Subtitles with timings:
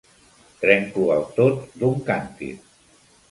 [0.63, 2.51] Trenco el tòt d'un càntir.